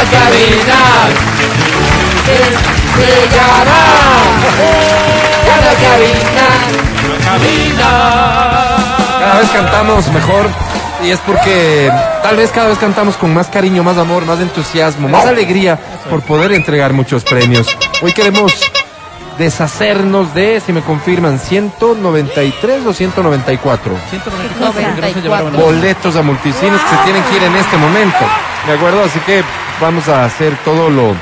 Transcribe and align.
Cada 0.00 0.18
cabina. 0.24 1.90
Cada 5.46 5.74
cabina, 5.74 6.46
Cada 9.20 9.38
vez 9.40 9.50
cantamos 9.50 10.08
mejor 10.08 10.46
y 11.04 11.10
es 11.10 11.18
porque 11.20 11.90
tal 12.22 12.36
vez 12.36 12.50
cada 12.50 12.68
vez 12.68 12.78
cantamos 12.78 13.16
con 13.16 13.32
más 13.34 13.48
cariño, 13.48 13.82
más 13.82 13.98
amor, 13.98 14.24
más 14.24 14.40
entusiasmo, 14.40 15.08
más 15.08 15.26
alegría 15.26 15.78
por 16.08 16.22
poder 16.22 16.52
entregar 16.52 16.92
muchos 16.92 17.24
premios. 17.24 17.66
Hoy 18.02 18.12
queremos 18.12 18.52
deshacernos 19.38 20.34
de, 20.34 20.60
si 20.64 20.72
me 20.72 20.80
confirman, 20.82 21.38
193 21.38 22.86
o 22.86 22.92
194 22.92 23.92
194 24.10 24.22
porque 24.24 24.60
no 24.60 24.72
se 24.72 24.82
94. 24.82 25.22
llevaron 25.22 25.52
la- 25.52 25.58
boletos 25.60 26.16
a 26.16 26.22
multicines 26.22 26.80
que 26.80 26.96
se 26.96 27.02
tienen 27.04 27.22
que 27.24 27.36
ir 27.36 27.42
en 27.44 27.56
este 27.56 27.76
momento. 27.76 28.18
¿De 28.66 28.72
acuerdo? 28.74 29.02
Así 29.04 29.18
que 29.20 29.42
vamos 29.80 30.08
a 30.08 30.24
hacer 30.24 30.54
todo 30.64 30.90
lo, 30.90 31.14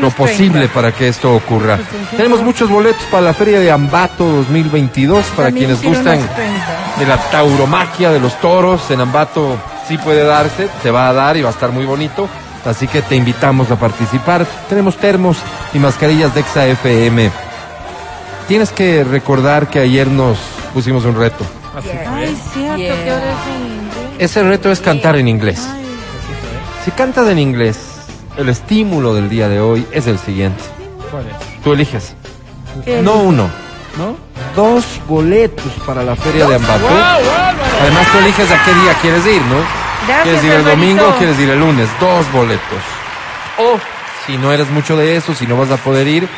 lo 0.00 0.10
posible 0.10 0.58
30. 0.68 0.74
para 0.74 0.92
que 0.92 1.08
esto 1.08 1.34
ocurra. 1.34 1.78
Tenemos 2.16 2.42
muchos 2.42 2.68
boletos 2.70 3.02
para 3.10 3.22
la 3.22 3.34
Feria 3.34 3.58
de 3.60 3.70
Ambato 3.70 4.24
2022 4.24 5.24
para 5.36 5.48
También 5.48 5.74
quienes 5.76 5.82
gustan 5.82 6.18
unos 6.18 6.34
30. 6.34 6.66
de 6.98 7.06
la 7.06 7.16
tauromaquia 7.30 8.10
de 8.10 8.20
los 8.20 8.38
toros 8.40 8.90
en 8.90 9.00
Ambato 9.00 9.56
sí 9.88 9.96
puede 9.98 10.24
darse, 10.24 10.68
se 10.82 10.90
va 10.90 11.08
a 11.08 11.12
dar 11.12 11.36
y 11.36 11.42
va 11.42 11.48
a 11.50 11.52
estar 11.52 11.70
muy 11.72 11.84
bonito. 11.84 12.28
Así 12.64 12.88
que 12.88 13.00
te 13.00 13.14
invitamos 13.14 13.70
a 13.70 13.76
participar. 13.76 14.44
Tenemos 14.68 14.96
termos 14.96 15.38
y 15.72 15.78
mascarillas 15.78 16.34
de 16.34 16.40
Exa 16.40 16.66
FM. 16.66 17.30
Tienes 18.48 18.70
que 18.72 19.04
recordar 19.04 19.68
que 19.68 19.78
ayer 19.80 20.08
nos 20.08 20.38
pusimos 20.74 21.04
un 21.04 21.16
reto. 21.16 21.44
Así 21.76 21.88
fue. 21.88 22.06
Ay, 22.08 22.36
cierto, 22.52 22.76
Yeah. 22.76 23.04
que 23.04 23.10
ahora 23.10 23.24
es 23.30 23.56
en 23.56 23.66
inglés. 23.72 24.14
Ese 24.18 24.42
reto 24.42 24.72
es 24.72 24.80
cantar 24.80 25.14
en 25.16 25.28
inglés. 25.28 25.68
Si 26.86 26.92
cantas 26.92 27.26
en 27.26 27.40
inglés, 27.40 27.76
el 28.36 28.48
estímulo 28.48 29.12
del 29.12 29.28
día 29.28 29.48
de 29.48 29.58
hoy 29.58 29.84
es 29.90 30.06
el 30.06 30.20
siguiente. 30.20 30.62
¿Cuál 31.10 31.24
es? 31.26 31.62
Tú 31.64 31.72
eliges. 31.72 32.14
¿Qué? 32.84 33.02
No 33.02 33.14
uno, 33.14 33.50
¿No? 33.98 34.16
dos 34.54 34.84
boletos 35.08 35.66
para 35.84 36.04
la 36.04 36.14
Feria 36.14 36.46
de 36.46 36.54
Ambato. 36.54 36.86
Además 37.80 38.06
tú 38.12 38.18
eliges 38.18 38.48
a 38.52 38.64
qué 38.64 38.72
día 38.72 38.94
quieres 39.02 39.26
ir, 39.26 39.42
¿no? 39.42 39.56
Gracias, 40.06 40.22
¿Quieres 40.22 40.44
ir 40.44 40.52
el 40.52 40.64
domingo 40.64 41.08
o 41.08 41.18
quieres 41.18 41.36
ir 41.40 41.50
el 41.50 41.58
lunes? 41.58 41.88
Dos 41.98 42.30
boletos. 42.30 42.82
O, 43.58 43.80
si 44.24 44.38
no 44.38 44.52
eres 44.52 44.70
mucho 44.70 44.96
de 44.96 45.16
eso, 45.16 45.34
si 45.34 45.44
no 45.48 45.56
vas 45.56 45.72
a 45.72 45.78
poder 45.78 46.06
ir, 46.06 46.28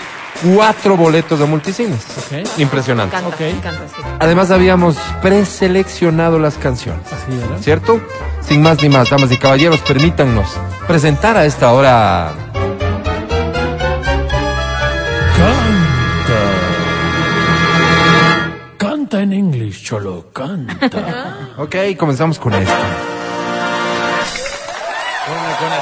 cuatro 0.43 0.97
boletos 0.97 1.39
de 1.39 1.47
multicines. 1.47 2.05
Ok. 2.17 2.59
Impresionante. 2.59 3.17
Sí. 3.17 4.03
Además 4.19 4.51
habíamos 4.51 4.97
preseleccionado 5.23 6.39
las 6.39 6.55
canciones. 6.57 7.07
Así, 7.07 7.37
¿verdad? 7.37 7.59
¿Cierto? 7.61 8.01
Sin 8.41 8.63
más 8.63 8.83
ni 8.83 8.89
más, 8.89 9.11
damas 9.11 9.31
y 9.31 9.37
caballeros, 9.37 9.81
permítannos 9.81 10.49
presentar 10.87 11.37
a 11.37 11.45
esta 11.45 11.73
hora 11.73 12.33
Canta. 15.37 16.43
Canta 18.79 19.21
en 19.21 19.33
inglés, 19.35 19.83
cholo, 19.83 20.27
canta. 20.33 21.37
Ok, 21.59 21.77
comenzamos 21.99 22.39
con 22.39 22.55
esto. 22.55 22.73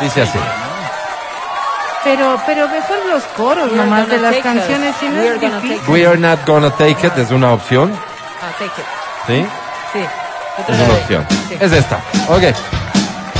Dice 0.00 0.22
así. 0.22 0.38
Pero, 2.06 2.40
pero 2.46 2.68
mejor 2.68 2.98
los 3.10 3.22
coros 3.36 3.72
We 3.72 3.78
are 3.80 3.84
nomás 3.84 4.08
de 4.08 4.18
las 4.18 4.36
canciones. 4.36 4.94
Si 5.00 5.08
no 5.08 5.20
We 5.20 5.26
es 5.34 5.40
difícil. 5.40 5.80
We 5.88 6.06
are 6.06 6.16
not 6.16 6.38
gonna 6.46 6.70
take 6.70 7.04
it 7.04 7.18
es 7.18 7.32
una 7.32 7.52
opción. 7.52 7.92
Ah, 8.40 8.52
take 8.56 8.66
it. 8.80 8.86
¿Sí? 9.26 9.46
Sí. 9.92 10.04
Es 10.68 10.80
una 10.80 10.94
opción. 10.94 11.26
Sí. 11.48 11.56
Es 11.58 11.72
esta. 11.72 11.96
Ok. 12.28 12.44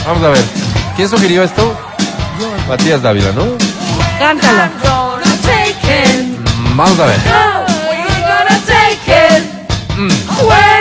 Vamos 0.05 0.25
a 0.25 0.31
ver. 0.31 0.45
¿Quién 0.97 1.09
sugirió 1.09 1.45
esto? 1.45 1.79
Matías 2.69 3.01
Dávila, 3.03 3.31
¿no? 3.33 3.45
Cántala. 4.19 4.69
Gonna 4.83 5.37
take 5.43 6.03
it. 6.03 6.27
Mm, 6.41 6.77
Vamos 6.77 6.99
a 6.99 7.07
ver. 7.07 7.19
We're 7.89 8.21
gonna 8.21 8.61
take 8.67 9.39
it. 9.39 9.45
We're 10.43 10.76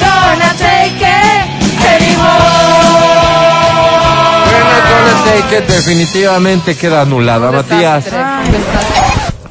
gonna 0.00 0.50
take 0.58 1.00
it 1.00 1.44
anymore. 1.94 2.40
We're 4.50 4.66
not 4.72 4.84
gonna 4.90 5.16
take 5.24 5.58
it 5.58 5.64
definitivamente 5.66 6.76
queda 6.76 7.00
anulada, 7.02 7.50
Matías. 7.50 9.03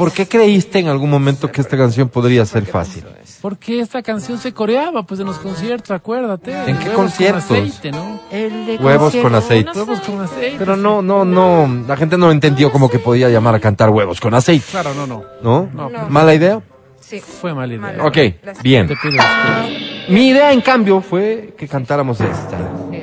¿Por 0.03 0.11
qué 0.11 0.27
creíste 0.27 0.79
en 0.79 0.89
algún 0.89 1.09
momento 1.09 1.49
que 1.49 1.61
esta 1.61 1.77
canción 1.77 2.09
podría 2.09 2.45
ser 2.45 2.65
fácil? 2.65 3.05
Porque 3.41 3.79
esta 3.79 4.03
canción 4.03 4.37
se 4.37 4.53
coreaba, 4.53 5.03
pues 5.03 5.21
en 5.21 5.27
los 5.27 5.37
conciertos, 5.37 5.91
acuérdate. 5.91 6.51
¿En 6.51 6.77
qué 6.77 6.89
Huevos 6.89 6.95
conciertos? 7.03 7.45
Con 7.45 7.57
aceite, 7.57 7.91
¿no? 7.91 8.19
El 8.29 8.65
de 8.65 8.75
Huevos 8.83 9.03
concierto. 9.13 9.29
con 9.29 9.35
aceite. 9.35 9.71
Huevos 9.73 9.99
con 10.01 10.19
aceite. 10.19 10.55
Pero 10.59 10.75
no, 10.75 11.01
no, 11.01 11.23
no. 11.23 11.85
La 11.87 11.95
gente 11.95 12.17
no 12.17 12.31
entendió 12.31 12.69
cómo 12.69 12.89
que 12.89 12.99
podía 12.99 13.29
llamar 13.29 13.55
a 13.55 13.61
cantar 13.61 13.91
huevos 13.91 14.19
con 14.19 14.33
aceite. 14.33 14.65
Claro, 14.71 14.93
no, 14.93 15.07
no. 15.07 15.23
¿No? 15.41 15.69
No. 15.73 16.09
¿Mala 16.09 16.33
idea? 16.35 16.61
Sí. 16.99 17.21
Fue 17.21 17.53
mala 17.53 17.73
idea. 17.73 18.05
Ok, 18.05 18.17
bien. 18.61 18.87
Te 18.87 18.97
pido 18.97 19.13
disculpas. 19.13 19.69
Mi 20.09 20.27
idea, 20.27 20.51
en 20.51 20.59
cambio, 20.59 20.99
fue 20.99 21.53
que 21.57 21.65
cantáramos 21.65 22.19
esta. 22.19 22.57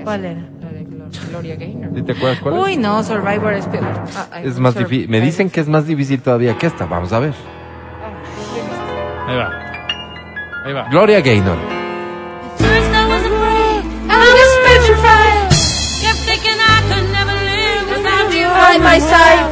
¿Cuál 0.05 0.25
era? 0.27 0.60
Gloria 1.31 1.57
Gaynor. 1.57 1.91
¿Sí 1.95 2.03
¿Te 2.03 2.13
acuerdas 2.13 2.41
cuál 2.41 2.55
es? 2.55 2.61
Uy, 2.61 2.77
no, 2.77 3.03
Survivor 3.03 3.53
es 3.55 3.67
peor. 3.67 3.85
Ah, 4.17 4.41
Es 4.43 4.59
más 4.59 4.75
difícil. 4.75 5.09
Me 5.09 5.21
dicen 5.21 5.51
que 5.51 5.61
es 5.61 5.69
más 5.69 5.87
difícil 5.87 6.21
todavía 6.21 6.57
que 6.57 6.67
esta. 6.67 6.87
Vamos 6.87 7.13
a 7.13 7.19
ver. 7.19 7.35
Ahí 9.27 9.37
va. 9.37 9.51
Ahí 10.65 10.73
va. 10.73 10.89
Gloria 10.91 11.21
Gaynor. 11.21 11.57
My 18.79 18.99
side. 18.99 19.45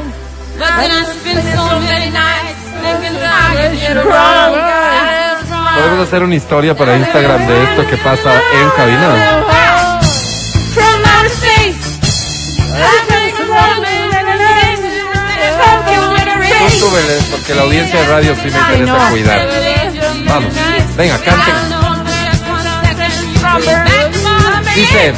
But 0.59 0.71
then 0.79 0.91
I 0.91 1.05
spent 1.05 1.45
so 1.55 1.79
many 1.81 2.11
nights 2.11 2.59
thinking 2.81 3.15
that 3.19 3.35
I 3.35 3.95
wrong. 4.03 4.79
Podemos 5.77 6.09
hacer 6.09 6.23
una 6.23 6.35
historia 6.35 6.75
para 6.75 6.97
Instagram 6.97 7.47
de 7.47 7.63
esto 7.65 7.87
que 7.89 7.97
pasa 7.99 8.33
en 8.35 8.71
cabina. 8.71 9.68
Tú 12.79 13.53
race. 16.65 16.79
súbele, 16.79 17.15
porque 17.31 17.55
la 17.55 17.63
audiencia 17.63 18.01
de 18.01 18.07
radio 18.07 18.35
sí 18.37 18.51
me 18.51 18.59
interesa 18.59 18.93
no. 18.93 19.11
cuidar. 19.11 19.49
Vamos, 20.27 20.53
venga, 20.97 21.19
canten. 21.19 21.55
Dice. 24.75 25.15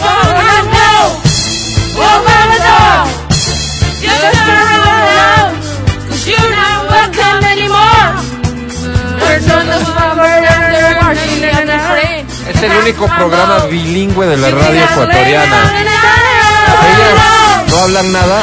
Es 12.49 12.63
el 12.63 12.77
único 12.77 13.07
programa 13.07 13.65
bilingüe 13.67 14.27
de 14.27 14.37
la 14.37 14.51
radio 14.51 14.85
ecuatoriana. 14.85 15.73
Ellas 16.89 17.50
no 17.71 17.77
hablan 17.79 18.13
nada. 18.13 18.43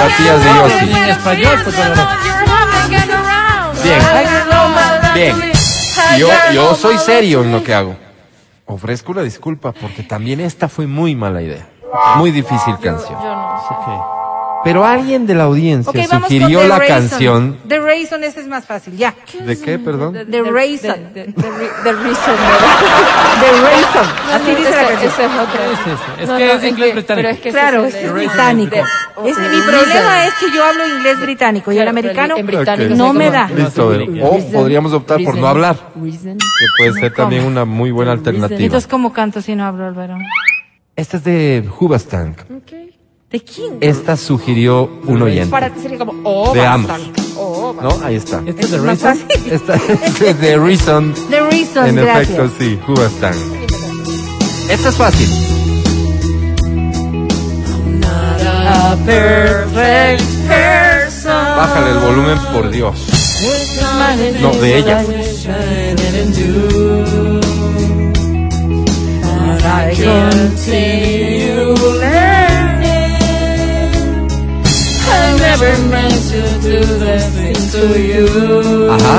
Matías 0.00 0.44
de 0.44 0.54
Yossi. 0.54 0.90
En 0.90 1.08
español, 1.08 1.62
bueno. 1.64 2.08
Bien, 3.82 4.02
bien. 5.14 5.52
Yo, 6.18 6.28
yo 6.52 6.74
soy 6.74 6.98
serio 6.98 7.42
en 7.42 7.52
lo 7.52 7.62
que 7.62 7.74
hago. 7.74 7.96
Ofrezco 8.66 9.12
una 9.12 9.22
disculpa 9.22 9.72
porque 9.72 10.02
también 10.02 10.40
esta 10.40 10.68
fue 10.68 10.86
muy 10.86 11.14
mala 11.14 11.42
idea. 11.42 11.68
Muy 12.16 12.30
difícil 12.30 12.78
canción. 12.78 13.18
Ok. 13.18 14.21
Pero 14.64 14.84
alguien 14.84 15.26
de 15.26 15.34
la 15.34 15.44
audiencia 15.44 15.90
Ok, 15.90 16.08
vamos 16.10 16.28
sugirió 16.28 16.60
The 16.60 16.68
la 16.68 16.78
Raisin. 16.78 16.96
canción. 17.08 17.58
The 17.66 17.78
Raisin, 17.80 18.24
ese 18.24 18.40
es 18.40 18.46
más 18.46 18.64
fácil, 18.64 18.96
ya. 18.96 19.14
¿De 19.44 19.58
qué, 19.60 19.78
perdón? 19.78 20.12
The 20.30 20.42
Raisin. 20.42 20.92
The, 21.12 21.24
the, 21.26 21.32
the, 21.42 21.50
re- 21.50 21.70
the 21.82 21.92
reason, 21.92 22.36
¿verdad? 22.36 22.76
The 23.40 23.60
Raisin. 23.60 24.02
No, 24.26 24.32
Así 24.34 24.50
no, 24.52 24.56
dice 24.58 24.70
la 24.70 24.76
canción. 24.88 25.10
ese 25.10 25.24
es 25.24 25.30
otro. 25.32 25.62
Es 25.64 25.80
ese, 25.80 26.22
es 26.22 26.28
No, 26.28 26.36
que 26.38 26.52
es 26.52 26.64
inglés 26.64 26.94
británico. 26.94 27.14
pero 27.16 27.28
es 27.30 27.40
que 27.40 27.48
ese 27.48 27.58
Claro, 27.58 27.84
es 27.84 28.12
británico. 28.12 28.76
Es- 28.76 29.38
mi 29.38 29.44
reason. 29.48 29.66
problema 29.66 30.26
es 30.26 30.34
que 30.34 30.46
yo 30.54 30.64
hablo 30.64 30.86
inglés 30.96 31.20
británico 31.20 31.72
y 31.72 31.78
el 31.78 31.88
americano 31.88 32.34
no 32.90 33.12
me 33.12 33.30
da. 33.30 33.48
Listo, 33.48 33.90
Reason. 33.90 34.20
o 34.22 34.38
podríamos 34.52 34.92
optar 34.92 35.16
por 35.24 35.34
no 35.34 35.40
Reason. 35.42 35.48
hablar, 35.48 35.76
Reason. 36.00 36.38
que 36.38 36.66
puede 36.78 36.92
ser 37.00 37.12
también 37.14 37.44
una 37.44 37.64
muy 37.64 37.90
buena 37.90 38.12
alternativa. 38.12 38.60
Entonces, 38.60 38.88
¿cómo 38.88 39.12
canto 39.12 39.42
si 39.42 39.54
no 39.56 39.64
hablo, 39.64 39.86
Álvaro? 39.86 40.16
Esta 40.94 41.16
es 41.16 41.24
de 41.24 41.68
Hubastank. 41.80 42.38
¿De 43.32 43.40
quién? 43.40 43.78
Esta 43.80 44.16
sugirió 44.18 44.90
un 45.06 45.22
oyente. 45.22 45.50
Para 45.50 45.70
ti 45.70 45.80
sería 45.80 45.98
como, 45.98 46.12
oh, 46.22 46.52
De 46.52 46.66
ambos. 46.66 46.92
Oh, 47.36 47.74
¿No? 47.80 47.98
Ahí 48.04 48.16
está. 48.16 48.42
Este 48.44 48.60
es 48.62 48.70
de 48.72 48.78
Más 48.78 49.00
Raisin. 49.00 49.26
fácil. 49.28 49.52
Esta 49.52 49.74
es 49.74 50.40
de 50.40 50.58
Reason. 50.58 51.14
The 51.30 51.40
Reason, 51.40 51.86
En 51.86 51.96
gracias. 51.96 52.28
efecto, 52.38 52.50
sí, 52.58 52.78
Hubastank. 52.86 53.36
Esta 54.68 54.88
es 54.90 54.96
fácil. 54.96 55.28
a 58.68 58.96
perfect 59.06 60.22
person. 60.46 61.32
Bájale 61.32 61.90
el 61.90 61.98
volumen, 61.98 62.38
por 62.52 62.70
Dios. 62.70 62.94
No, 64.40 64.52
de 64.52 64.78
ella. 64.78 65.04
I 69.64 69.94
never 75.52 75.76
meant 75.88 76.20
to 76.32 76.40
do 76.64 76.78
this 77.04 77.24
thing 77.36 77.58
to 77.74 77.82
you. 78.10 78.26
Ajá. 78.94 79.16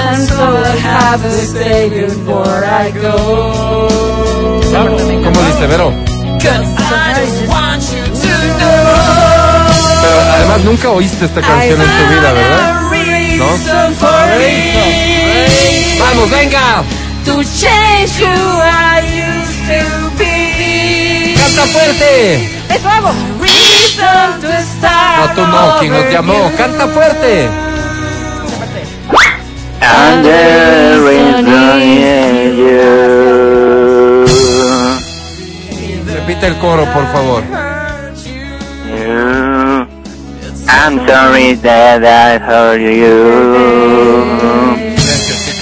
And 0.00 0.18
so 0.28 0.40
I 0.40 0.76
have 0.88 1.20
to 1.22 1.30
stay 1.52 1.82
before 1.90 2.60
I 2.64 2.90
go. 3.06 3.16
¿Cómo 5.24 5.40
dice, 5.48 5.66
Vero? 5.66 5.88
Cause 6.40 6.70
I 6.80 7.12
just 7.20 7.40
want 7.52 7.82
you 7.92 8.04
to 8.22 8.34
know. 8.58 8.84
Pero 10.02 10.16
además 10.34 10.60
nunca 10.64 10.90
oíste 10.90 11.24
esta 11.26 11.40
canción 11.40 11.78
en 11.80 11.90
tu 11.98 12.04
vida, 12.12 12.32
¿verdad? 12.32 12.64
¿No? 13.40 13.48
¡Vamos, 16.00 16.30
venga! 16.30 16.84
To 17.26 17.34
change 17.60 18.12
who 18.20 18.36
I 18.60 19.00
used 19.28 19.60
to 19.68 19.80
be. 20.18 21.34
¡Canta 21.36 21.64
fuerte! 21.72 22.50
¡Eso 22.74 22.88
hago! 22.88 23.33
No, 25.16 25.34
tú 25.34 25.40
no, 25.46 25.78
quien 25.78 25.92
nos 25.92 26.10
llamó. 26.12 26.50
¡Canta 26.56 26.86
fuerte! 26.88 27.48
And 29.80 30.24
the 30.24 31.02
reason 31.06 31.82
is 31.82 32.56
you. 32.56 33.04
Repite 36.14 36.46
el 36.46 36.56
coro, 36.58 36.84
por 36.92 37.06
favor. 37.12 37.42
You. 38.86 39.86
I'm 40.68 41.06
sorry 41.06 41.54
that 41.54 42.04
I 42.04 42.38
hurt 42.38 42.80
you. 42.80 44.14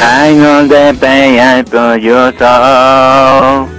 I 0.00 0.34
know 0.34 0.66
the 0.66 0.96
pain 1.00 1.38
I 1.38 1.62
put 1.62 2.00
you 2.00 2.32
through. 2.32 3.71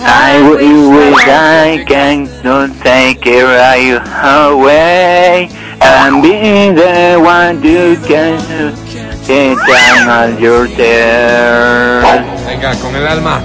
I 0.00 0.38
wish 0.48 1.26
I 1.26 1.84
can 1.86 2.28
not 2.44 2.70
take 2.82 3.26
it 3.26 3.42
right 3.42 3.98
away 4.46 5.48
and 5.80 6.22
be 6.22 6.70
the 6.70 7.18
one 7.20 7.60
to 7.62 7.96
can 8.06 8.38
take 9.24 9.58
down 9.58 10.08
all 10.08 10.30
your 10.38 10.66
tears. 10.68 12.04
Venga, 12.46 12.76
con 12.80 12.94
el 12.94 13.06
alma. 13.08 13.42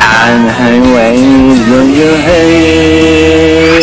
And 0.00 0.48
I 0.48 0.80
wait 0.94 1.60
on 1.76 1.88
your 1.94 2.16
head. 2.16 3.82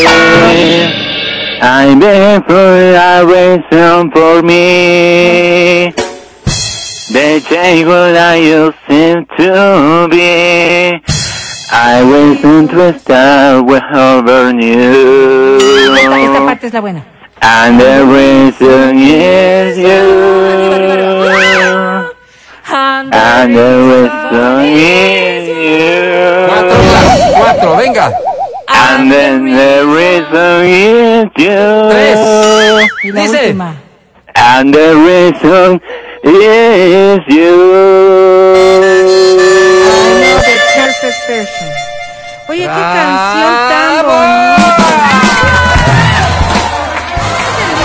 I'm 1.62 2.00
beg 2.00 2.44
for 2.46 2.54
a 2.56 3.26
reason 3.26 4.12
for 4.12 4.42
me. 4.42 5.92
The 7.12 7.42
change 7.50 7.86
what 7.86 8.16
I 8.16 8.36
used 8.36 8.78
to 9.38 10.08
be. 10.10 11.09
I 11.72 12.02
listen 12.02 12.68
to 12.70 12.90
a 12.90 13.00
star 13.00 13.58
over 13.58 14.52
you. 14.60 15.58
Esta, 15.96 16.20
esta 16.20 16.46
parte 16.46 16.68
es 16.68 16.74
la 16.74 16.82
buena. 16.82 17.06
And 17.42 17.80
the 17.80 18.06
reason 18.06 18.98
is 19.00 19.78
you. 19.78 20.10
And 22.72 23.14
And 23.14 23.56
the 23.56 23.72
reason 23.90 24.66
is 24.66 25.50
Cuatro, 26.50 26.78
you. 26.78 26.90
Blas, 26.90 27.20
cuatro, 27.38 27.78
venga. 27.78 28.14
And 28.68 29.12
then 29.12 29.46
the 29.46 29.86
reason 29.86 30.66
is 30.66 31.30
you. 31.38 31.90
Tres. 31.90 32.20
Y 33.04 33.12
la 33.12 33.22
Dice. 33.22 33.42
última. 33.48 33.76
And 34.36 34.74
the 34.74 34.96
reason 34.96 35.82
is 36.24 37.20
you. 37.28 37.70
Canción 42.76 43.54
tan 43.70 44.06
bonita. 44.06 44.86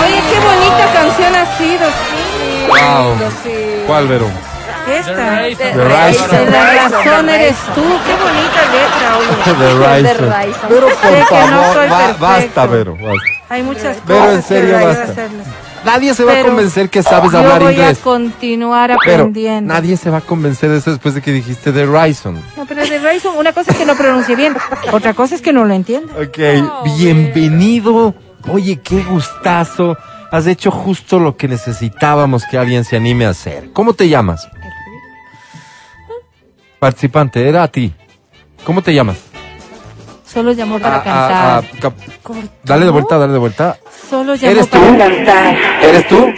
Oye, 0.03 0.21
qué 0.29 0.39
bonita 0.39 0.93
canción 0.93 1.35
ha 1.35 1.57
sido. 1.57 1.85
sí. 1.89 2.67
Wow. 2.67 3.85
¿Cuál, 3.87 4.07
Vero? 4.07 4.27
Esta. 4.87 5.13
Raisin. 5.13 5.57
The 5.73 5.83
Raisin. 5.83 6.51
La 6.51 6.89
razón 6.89 7.29
eres 7.29 7.55
tú. 7.73 7.81
Qué 8.05 8.15
bonita 8.23 8.61
letra, 8.71 9.17
oye. 9.17 9.43
The 9.45 10.13
The. 10.13 10.13
Raisin. 10.27 10.67
Pero 10.69 10.89
Sé 10.89 10.95
por 10.95 11.09
que 11.11 11.19
no 11.19 11.25
favor, 11.27 11.75
perfecto. 11.77 12.17
basta, 12.19 12.65
Vero. 12.67 12.93
basta. 12.93 13.19
Hay 13.49 13.63
muchas 13.63 13.97
Pero 14.05 14.19
cosas 14.19 14.35
en 14.35 14.43
serio, 14.43 14.77
que 14.77 14.85
basta. 14.85 15.03
hacerlas. 15.03 15.47
Nadie 15.85 16.13
se 16.15 16.23
va 16.23 16.39
a 16.39 16.41
convencer 16.41 16.89
que 16.89 17.03
sabes 17.03 17.31
Yo 17.31 17.37
hablar 17.37 17.61
voy 17.61 17.73
inglés. 17.73 17.99
a 17.99 18.03
continuar 18.03 18.95
Pero 19.05 19.15
aprendiendo. 19.23 19.73
nadie 19.73 19.95
se 19.97 20.09
va 20.09 20.17
a 20.17 20.21
convencer 20.21 20.69
de 20.71 20.77
eso 20.79 20.89
después 20.91 21.13
de 21.13 21.21
que 21.21 21.31
dijiste 21.31 21.71
The 21.71 21.85
Raisin. 21.85 22.41
No, 22.57 22.65
pero 22.65 22.83
de 22.85 22.97
Raisin, 22.99 23.31
una 23.37 23.53
cosa 23.53 23.71
es 23.71 23.77
que 23.77 23.85
lo 23.85 23.95
pronuncie 23.95 24.35
bien, 24.35 24.55
otra 24.91 25.13
cosa 25.13 25.35
es 25.35 25.41
que 25.41 25.53
no 25.53 25.63
lo 25.65 25.73
entienda. 25.73 26.11
Ok, 26.19 26.39
bienvenido. 26.97 28.15
Oye, 28.51 28.79
qué 28.81 29.03
gustazo. 29.03 29.95
Has 30.31 30.47
hecho 30.47 30.71
justo 30.71 31.19
lo 31.19 31.37
que 31.37 31.47
necesitábamos 31.47 32.43
que 32.49 32.57
alguien 32.57 32.83
se 32.83 32.97
anime 32.97 33.25
a 33.25 33.29
hacer. 33.29 33.71
¿Cómo 33.71 33.93
te 33.93 34.09
llamas? 34.09 34.47
Participante, 36.79 37.47
era 37.47 37.63
a 37.63 37.67
ti. 37.67 37.93
¿Cómo 38.65 38.81
te 38.81 38.93
llamas? 38.93 39.17
Solo 40.25 40.51
llamó 40.51 40.79
para 40.79 40.97
Ah, 40.97 41.03
cantar. 41.03 41.31
ah, 41.31 41.57
ah, 41.63 41.77
cap- 41.79 41.93
dale 42.63 42.85
de 42.85 42.91
vuelta, 42.91 43.17
dale 43.17 43.33
de 43.33 43.39
vuelta. 43.39 43.77
Solo 44.09 44.33
llamó 44.35 44.51
¿Eres 44.51 44.69
tú? 44.69 44.79
para 44.79 44.97
cantar. 44.97 45.57
¿Eres 45.81 46.07
tú? 46.07 46.33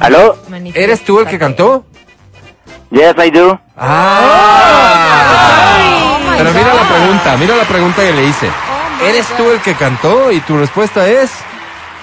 ¿Aló? 0.00 0.36
¿Eres 0.74 1.00
tú 1.04 1.20
el 1.20 1.26
que 1.26 1.38
cantó? 1.38 1.84
Yes, 2.90 3.14
I 3.24 3.30
do. 3.30 3.60
Ah. 3.76 5.34
Pero 6.38 6.50
mira 6.52 6.74
la 6.74 6.88
pregunta, 6.88 7.36
mira 7.36 7.56
la 7.56 7.64
pregunta 7.64 8.02
que 8.02 8.12
le 8.12 8.24
hice. 8.26 8.48
¿Eres 9.06 9.26
tú 9.36 9.50
el 9.50 9.60
que 9.60 9.74
cantó? 9.74 10.32
Y 10.32 10.40
tu 10.40 10.56
respuesta 10.58 11.06
es 11.08 11.30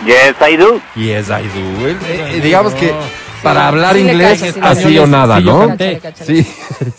Yes, 0.06 0.36
I 0.48 0.58
do. 0.58 0.80
Yes, 0.96 1.30
I 1.30 1.48
do. 1.48 1.88
Eh, 1.88 1.98
eh, 2.36 2.42
digamos 2.44 2.74
que 2.74 2.94
para 3.42 3.68
hablar 3.70 3.96
sí 3.96 4.02
inglés 4.02 4.42
cacho, 4.42 4.54
sí 4.54 4.60
le 4.60 4.68
así 4.68 4.98
o 5.00 5.08
nada, 5.08 5.38
Sí, 5.38 5.44
¿no? 5.44 5.78
Sí, 5.78 6.00
sí, 6.26 6.46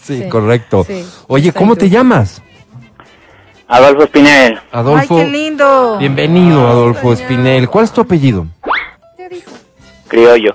Sí, 0.02 0.24
correcto. 0.30 0.84
sí. 0.86 1.04
Oye, 1.26 1.52
¿cómo 1.52 1.76
te 1.76 1.90
llamas? 1.90 2.40
Adolfo 3.68 4.04
Spinel. 4.06 4.60
Adolfo. 4.72 5.18
Ay, 5.18 5.24
qué 5.24 5.30
lindo. 5.30 5.98
Bienvenido, 5.98 6.66
Adolfo 6.68 7.12
Espinel. 7.12 7.68
¿Cuál 7.68 7.84
es 7.84 7.92
tu 7.92 8.00
apellido? 8.00 8.46
Criollo. 10.08 10.54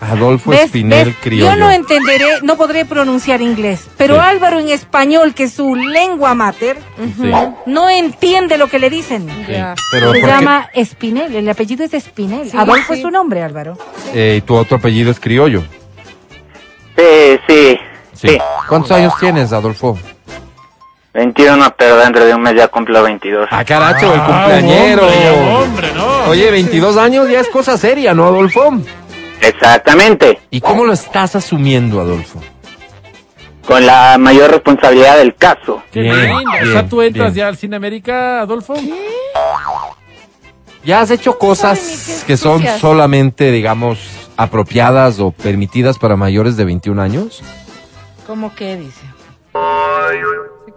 Adolfo 0.00 0.50
¿Ves? 0.50 0.64
Espinel 0.66 1.06
¿Ves? 1.08 1.16
Criollo. 1.22 1.50
Yo 1.52 1.56
no 1.56 1.70
entenderé, 1.70 2.26
no 2.42 2.56
podré 2.56 2.84
pronunciar 2.84 3.40
inglés, 3.40 3.88
pero 3.96 4.16
Sí. 4.16 4.20
Álvaro 4.22 4.58
en 4.58 4.68
español, 4.68 5.32
que 5.32 5.44
es 5.44 5.54
su 5.54 5.74
lengua 5.76 6.34
mater, 6.34 6.76
Sí, 7.18 7.30
no 7.64 7.88
entiende 7.88 8.58
lo 8.58 8.68
que 8.68 8.78
le 8.78 8.90
dicen. 8.90 9.26
sí. 9.46 9.54
Pero 9.90 10.12
Se 10.12 10.20
¿por 10.20 10.20
qué? 10.20 10.26
llama 10.26 10.68
Espinel, 10.74 11.34
el 11.34 11.48
apellido 11.48 11.84
es 11.84 11.94
Espinel. 11.94 12.50
Sí, 12.50 12.56
Adolfo 12.56 12.92
sí. 12.92 12.98
es 12.98 13.02
su 13.02 13.10
nombre, 13.10 13.42
Álvaro. 13.42 13.78
Eh, 14.12 14.34
y 14.38 14.40
tu 14.42 14.54
otro 14.56 14.76
apellido 14.76 15.10
es 15.10 15.18
Criollo. 15.18 15.62
Sí, 16.96 17.38
sí. 17.48 17.78
Sí. 18.12 18.28
Sí. 18.28 18.38
¿Cuántos 18.68 18.90
años 18.92 19.14
tienes, 19.18 19.54
Adolfo? 19.54 19.98
21, 21.14 21.74
pero 21.76 21.96
dentro 21.98 22.24
de 22.24 22.34
un 22.34 22.42
mes 22.42 22.54
ya 22.56 22.68
cumplo 22.68 23.02
22. 23.02 23.48
Ah, 23.50 23.64
caracho, 23.64 24.12
el 24.12 24.20
cumpleañero. 24.22 25.06
hombre, 25.06 25.30
hombre, 25.62 25.92
no. 25.94 26.30
Oye, 26.30 26.50
22 26.50 26.96
años 26.96 27.28
ya 27.30 27.40
es 27.40 27.48
cosa 27.48 27.78
seria, 27.78 28.12
¿no, 28.14 28.26
Adolfo? 28.26 28.72
Exactamente. 29.40 30.40
¿Y 30.50 30.60
cómo 30.60 30.84
lo 30.84 30.92
estás 30.92 31.36
asumiendo, 31.36 32.00
Adolfo? 32.00 32.40
con 33.66 33.86
la 33.86 34.18
mayor 34.18 34.50
responsabilidad 34.50 35.16
del 35.16 35.34
caso. 35.36 35.82
Qué 35.90 36.02
Bien, 36.02 36.14
lindo. 36.36 36.50
o 36.50 36.64
sea, 36.66 36.72
bien, 36.82 36.88
tú 36.90 37.00
entras 37.00 37.32
bien. 37.32 37.44
ya 37.44 37.48
al 37.48 37.56
Cine 37.56 37.76
América, 37.76 38.40
Adolfo. 38.42 38.74
Ya 40.84 41.00
has 41.00 41.10
hecho 41.10 41.38
cosas 41.38 41.78
qué 42.26 42.26
que 42.26 42.36
son 42.36 42.62
solamente, 42.78 43.50
digamos, 43.52 44.00
apropiadas 44.36 45.18
o 45.18 45.30
permitidas 45.30 45.98
para 45.98 46.14
mayores 46.14 46.58
de 46.58 46.66
21 46.66 47.00
años. 47.00 47.42
¿Cómo 48.26 48.54
que 48.54 48.76
dice? 48.76 49.00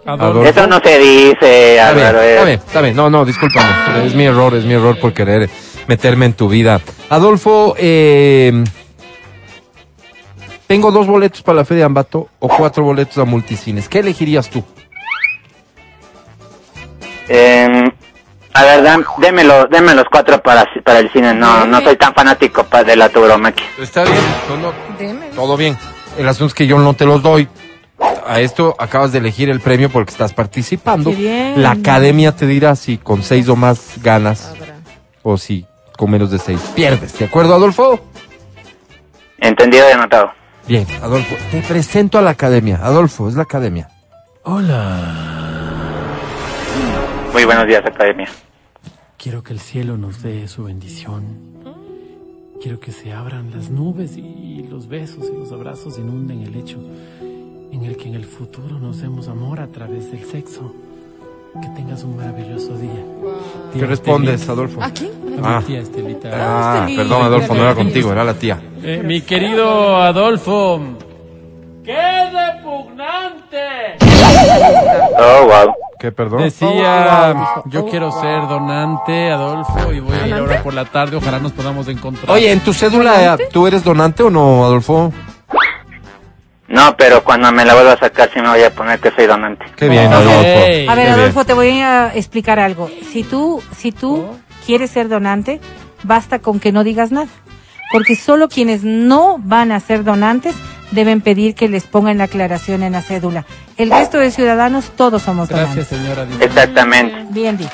Adolfo. 0.07 0.45
Eso 0.45 0.65
no 0.67 0.79
se 0.79 0.97
dice, 0.99 1.75
Está 1.77 1.91
bien, 1.93 2.05
Álvaro. 2.07 2.21
está 2.21 2.43
bien, 2.45 2.59
está 2.65 2.81
bien. 2.81 2.95
No, 2.95 3.09
no, 3.09 3.25
discúlpame. 3.25 4.05
Es 4.05 4.15
mi 4.15 4.25
error, 4.25 4.55
es 4.55 4.63
mi 4.63 4.73
error 4.73 4.97
por 4.99 5.13
querer 5.13 5.49
meterme 5.87 6.25
en 6.25 6.33
tu 6.33 6.47
vida. 6.47 6.79
Adolfo, 7.09 7.75
eh, 7.77 8.63
tengo 10.67 10.91
dos 10.91 11.07
boletos 11.07 11.41
para 11.41 11.57
la 11.57 11.65
Feria 11.65 11.81
de 11.81 11.85
Ambato 11.87 12.29
o 12.39 12.47
cuatro 12.47 12.83
boletos 12.83 13.17
a 13.17 13.25
multicines. 13.25 13.87
¿Qué 13.89 13.99
elegirías 13.99 14.49
tú? 14.49 14.63
Eh, 17.27 17.83
a 18.53 18.63
ver, 18.63 18.83
dam- 18.83 19.05
démelo, 19.17 19.65
deme 19.67 19.93
los 19.93 20.05
cuatro 20.11 20.41
para, 20.41 20.65
para 20.83 20.99
el 20.99 21.11
cine. 21.11 21.33
No, 21.33 21.65
no 21.65 21.81
soy 21.81 21.97
tan 21.97 22.13
fanático 22.13 22.63
pa- 22.63 22.83
de 22.83 22.95
la 22.95 23.09
tauromaquia. 23.09 23.65
Está 23.79 24.03
bien, 24.03 24.15
no, 24.49 24.57
no, 24.57 24.73
Deme. 24.97 25.27
todo 25.35 25.57
bien. 25.57 25.77
El 26.17 26.27
asunto 26.27 26.47
es 26.47 26.53
que 26.53 26.65
yo 26.65 26.79
no 26.79 26.93
te 26.93 27.05
los 27.05 27.21
doy. 27.21 27.47
A 28.27 28.41
esto 28.41 28.75
acabas 28.77 29.11
de 29.11 29.19
elegir 29.19 29.49
el 29.49 29.59
premio 29.59 29.89
porque 29.89 30.11
estás 30.11 30.33
participando. 30.33 31.09
Qué 31.11 31.15
bien. 31.15 31.63
La 31.63 31.71
academia 31.71 32.35
te 32.35 32.45
dirá 32.45 32.75
si 32.75 32.97
con 32.97 33.23
seis 33.23 33.47
o 33.49 33.55
más 33.55 34.01
ganas 34.03 34.53
o 35.23 35.37
si 35.37 35.65
con 35.97 36.11
menos 36.11 36.31
de 36.31 36.39
seis 36.39 36.59
pierdes. 36.75 37.17
¿De 37.17 37.25
acuerdo, 37.25 37.55
Adolfo? 37.55 37.99
Entendido 39.39 39.87
y 39.89 39.93
anotado. 39.93 40.31
Bien, 40.67 40.85
Adolfo, 41.01 41.35
te 41.51 41.61
presento 41.61 42.17
a 42.17 42.21
la 42.21 42.31
academia. 42.31 42.79
Adolfo, 42.81 43.29
es 43.29 43.35
la 43.35 43.43
academia. 43.43 43.89
Muy 47.33 47.45
buenos 47.45 47.67
días, 47.67 47.83
academia. 47.85 48.27
Quiero 49.17 49.43
que 49.43 49.53
el 49.53 49.59
cielo 49.59 49.97
nos 49.97 50.21
dé 50.21 50.47
su 50.47 50.65
bendición. 50.65 51.57
Quiero 52.61 52.79
que 52.79 52.91
se 52.91 53.13
abran 53.13 53.51
las 53.51 53.69
nubes 53.69 54.17
y 54.17 54.65
los 54.69 54.87
besos 54.87 55.29
y 55.31 55.37
los 55.37 55.51
abrazos 55.51 55.97
inunden 55.99 56.41
el 56.41 56.55
hecho 56.55 56.79
en 57.71 57.83
el 57.83 57.97
que 57.97 58.07
en 58.09 58.15
el 58.15 58.25
futuro 58.25 58.79
nos 58.79 59.01
demos 59.01 59.27
amor 59.27 59.59
a 59.59 59.67
través 59.67 60.11
del 60.11 60.23
sexo. 60.25 60.73
Que 61.61 61.67
tengas 61.69 62.03
un 62.03 62.15
maravilloso 62.17 62.77
día. 62.77 63.03
¿Qué 63.73 63.85
respondes, 63.85 64.41
Estelita. 64.41 64.51
Adolfo? 64.53 64.83
¿A 64.83 64.91
quién? 64.91 65.11
A 65.43 65.57
Ah. 65.57 65.59
mi 65.59 65.65
tía 65.65 65.79
Estelita. 65.81 66.29
Ah, 66.31 66.75
Estelita. 66.81 67.01
perdón, 67.03 67.21
Adolfo, 67.23 67.55
no 67.55 67.61
era 67.63 67.73
contigo, 67.75 68.11
era 68.11 68.23
la 68.23 68.33
tía. 68.35 68.61
Eh, 68.83 69.01
mi 69.03 69.21
querido 69.21 69.95
Adolfo. 69.97 70.79
¡Qué 71.83 71.95
repugnante! 72.29 73.57
Oh, 75.17 75.45
wow. 75.45 75.73
¿Qué, 75.99 76.11
perdón? 76.11 76.43
Decía, 76.43 77.33
Oh, 77.35 77.63
yo 77.69 77.81
Oh, 77.85 77.89
quiero 77.89 78.11
ser 78.11 78.41
donante, 78.47 79.31
Adolfo, 79.31 79.91
y 79.91 79.99
voy 79.99 80.15
a 80.15 80.27
ir 80.27 80.33
ahora 80.35 80.61
por 80.61 80.73
la 80.75 80.85
tarde, 80.85 81.15
ojalá 81.17 81.39
nos 81.39 81.53
podamos 81.53 81.87
encontrar. 81.87 82.29
Oye, 82.29 82.51
en 82.51 82.59
tu 82.59 82.71
cédula, 82.73 83.35
¿tú 83.51 83.65
eres 83.65 83.83
donante 83.83 84.21
o 84.21 84.29
no, 84.29 84.63
Adolfo? 84.65 85.11
No, 86.67 86.95
pero 86.97 87.23
cuando 87.23 87.51
me 87.51 87.63
la 87.63 87.73
vuelva 87.73 87.93
a 87.93 87.99
sacar 87.99 88.29
sí 88.33 88.41
me 88.41 88.49
voy 88.49 88.61
a 88.63 88.71
poner 88.71 88.99
que 88.99 89.11
soy 89.11 89.25
donante. 89.25 89.65
Qué 89.75 89.87
bien, 89.87 90.07
Ok. 90.07 90.13
Adolfo. 90.13 90.91
A 90.91 90.95
ver. 90.95 91.09
Adolfo, 91.09 91.45
te 91.45 91.53
voy 91.53 91.79
a 91.79 92.11
explicar 92.13 92.59
algo. 92.59 92.89
Si 93.11 93.23
tú, 93.23 93.63
si 93.75 93.91
tú 93.91 94.25
quieres 94.65 94.91
ser 94.91 95.07
donante, 95.07 95.61
basta 96.03 96.39
con 96.39 96.59
que 96.59 96.71
no 96.73 96.83
digas 96.83 97.11
nada. 97.11 97.27
Porque 97.91 98.15
solo 98.17 98.49
quienes 98.49 98.83
no 98.83 99.37
van 99.39 99.71
a 99.71 99.79
ser 99.79 100.03
donantes 100.03 100.55
deben 100.91 101.21
pedir 101.21 101.55
que 101.55 101.69
les 101.69 101.83
pongan 101.85 102.17
la 102.17 102.25
aclaración 102.25 102.83
en 102.83 102.91
la 102.93 103.01
cédula. 103.01 103.45
El 103.77 103.89
resto 103.89 104.17
de 104.17 104.29
ciudadanos, 104.31 104.89
todos 104.97 105.21
somos 105.21 105.47
Gracias, 105.47 105.89
donantes. 105.89 105.97
señora. 105.97 106.25
Diana. 106.25 106.43
Exactamente. 106.45 107.25
Bien 107.29 107.55
dicho. 107.57 107.71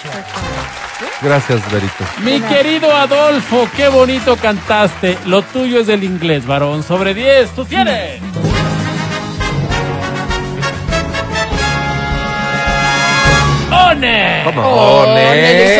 Gracias, 1.21 1.61
Berito. 1.71 2.03
Mi 2.23 2.41
querido 2.41 2.93
Adolfo, 2.95 3.67
qué 3.75 3.87
bonito 3.87 4.35
cantaste. 4.35 5.17
Lo 5.25 5.41
tuyo 5.41 5.79
es 5.79 5.89
el 5.89 6.03
inglés, 6.03 6.45
varón. 6.45 6.83
Sobre 6.83 7.13
10, 7.13 7.49
tú 7.51 7.65
tienes. 7.65 8.19
¡One! 14.03 14.41
¿Cómo? 14.43 14.61
Oh, 14.61 15.01
Ole. 15.03 15.79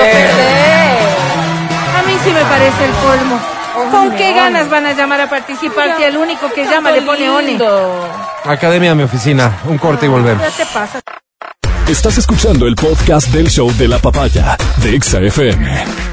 A 1.97 2.03
mí 2.07 2.13
sí 2.23 2.31
me 2.31 2.41
parece 2.41 2.85
el 2.85 2.91
colmo. 2.91 3.39
¿Con 3.91 4.15
qué 4.15 4.33
ganas 4.33 4.69
van 4.69 4.85
a 4.85 4.93
llamar 4.93 5.19
a 5.21 5.29
participar 5.29 5.97
si 5.97 6.03
el 6.03 6.15
único 6.15 6.51
que 6.53 6.65
llama 6.65 6.91
le 6.91 7.01
pone 7.01 7.29
one? 7.29 7.57
Academia 8.45 8.89
de 8.89 8.95
mi 8.95 9.03
oficina. 9.03 9.59
Un 9.65 9.77
corte 9.77 10.05
y 10.05 10.09
volvemos. 10.09 10.43
¿Qué 10.45 10.63
te 10.63 10.69
pasa? 10.71 11.01
Estás 11.87 12.17
escuchando 12.17 12.65
el 12.65 12.75
podcast 12.75 13.27
del 13.29 13.49
show 13.49 13.71
de 13.73 13.87
la 13.87 13.99
papaya 13.99 14.55
de 14.77 14.95
Exa 14.95 15.19
FM. 15.19 16.12